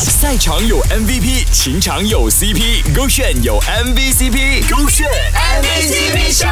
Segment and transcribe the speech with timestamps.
[0.00, 6.46] 赛场有 MVP，情场有 CP，勾选有 MVCp，勾选 MVCp 秀。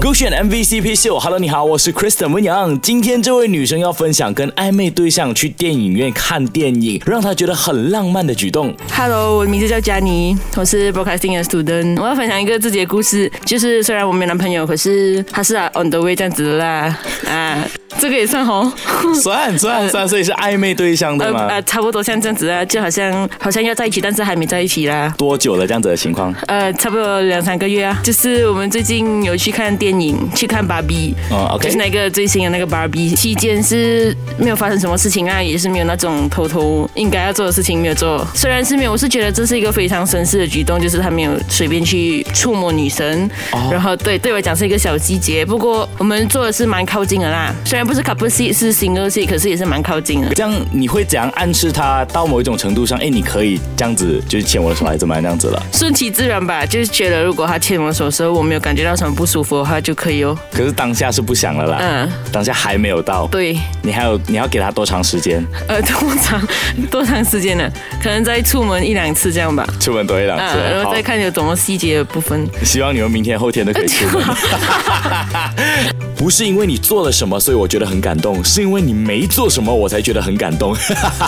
[0.00, 2.80] 勾选 MVCp 秀，Hello，你好，我是 Kristen 温阳。
[2.80, 8.74] 今天这位女生要分享跟暧昧对象去电影院看电影，让她觉得很浪漫的举动。
[8.92, 12.00] Hello，我的名字叫佳妮，我是 broadcasting 的 student。
[12.00, 16.98] 我要分享一个自己的故事，就是虽然我没男朋友，可是他是啊 on the way 这样子的啦。
[17.28, 17.64] 啊，
[17.98, 18.70] 这个也算红，
[19.20, 21.46] 算算算，所以是暧昧对象对吗？
[21.48, 25.12] 呃，差不多像这样子啊，就好像好像要在一起，但是还没在一起啦。
[25.18, 26.32] 多久了这样子的情况？
[26.46, 33.14] 呃，差不多两三个月啊，就是我们最近有去看电影，去看芭比，哦，OK 就是那个最新的那个芭比。
[33.14, 38.24] 期间是没有发生什么事情啊，也是没有那种偷偷应该要做的事情没有做。
[38.34, 43.28] 虽然是没有，我是觉得这是一个非常绅士的举动，就是他没有随便去触摸女生，
[43.70, 45.44] 然后对对我讲是一个小细节。
[45.44, 50.28] 不过我们做的是蛮靠近的啦，虽然不是 couple seat 是 single seat，可是也是蛮靠近的。
[50.34, 52.98] 这样你会怎样暗示他到某一种程度上？
[52.98, 55.62] 哎，你可以这样子，就是牵我的手，还是怎么样这样子了？
[55.72, 60.36] 顺其自然吧，就是觉得如果他牵我手的时候，我没有感觉到什么不舒服的话，就可以哦。
[60.52, 63.26] 可是当下是不想了啦，嗯，当下还没有到。
[63.28, 65.42] 对，你还有你要给他多长时间？
[65.66, 66.46] 呃，多长
[66.92, 67.66] 多长时间呢？
[68.02, 69.66] 可能再出门一两次这样吧。
[69.80, 72.46] 出门多一两次，嗯，然后再看有什么细节的部分。
[72.62, 74.26] 希望你们明天后天都可以出门。
[76.28, 80.76] 不是因为你做了什么，所以我觉得很感动，是因为你没做什么，我才觉得很感动。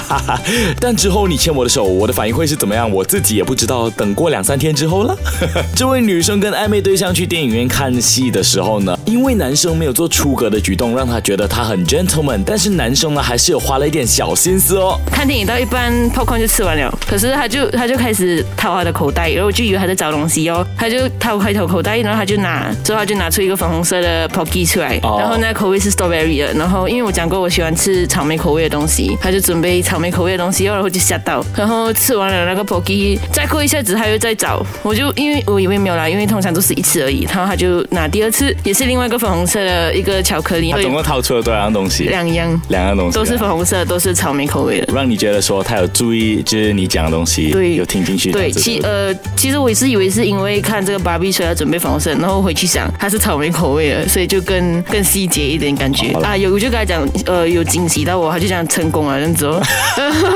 [0.79, 3.89] 但之后你牵我的手，我的反应会是怎么样，我自己也不知道。
[3.89, 5.17] 等过两三天之后了，
[5.75, 15.01] 这位女生跟暧昧对象去电影院看戏的时候呢，因为男生没有做出格的举动，让她觉得他很 gentleman，但是男生呢还是有花了一点小心思哦。
[15.11, 42.05] 看电影到一半，popcorn 就吃完了，可是他就他就开始掏他的口袋，然后我就以为他在找东西哦，他就掏开头口袋，然后他就拿，之后他就拿出一个粉红色的 pocket 出来，哦然后那个口味是 strawberry 的，然后因为我讲过我喜欢吃草莓口味的东西，他就准备草莓口味的东西，然后就吓到，然后吃完了那个 pocky，再过一下子他又在找，我就因为我以为没有啦，因为通常都是一次而已，然后他就拿第二次，也是另外一个粉红色的一个巧克力，他总共掏出了多少样东西？
[42.05, 42.61] 两样。
[42.69, 44.93] 两样东西啊，都是粉红色，都是草莓口味的。
[44.95, 54.41] 让你觉得说他有注意，就是你讲的东西，对有听进去对，其呃，其实我也是以为是因为看这个芭比，所以要准备粉红色，然后回去想它是草莓口味的，所以就
[54.83, 56.37] 更更细节一点感觉啊。
[56.37, 59.63] 有我就跟他讲，呃，有惊喜到我，他就讲成功了这样子哦。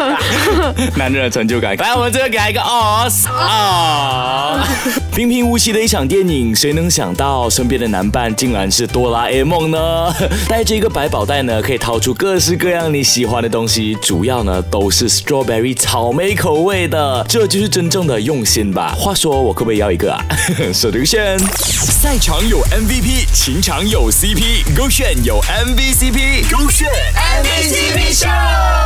[0.96, 1.76] 男人的成就感。
[1.76, 4.66] 来，我们这个给他一个 os 啊！
[5.14, 10.12] 平平无奇的一场电影，谁能想到身边的男伴竟然是哆啦 A 梦呢？
[10.48, 18.94] 带着一个百宝袋呢，可以掏出各式各样你喜欢的东西，主要呢都是 strawberry 草莓口味的，这就是真正的用心吧。
[18.98, 20.24] 话说，我可不可以要一个啊？
[20.72, 21.38] 手头选。
[21.38, 28.83] 赛场有 MVP，情场有 CP，勾选有 MVCp，勾选 MVCp 秀。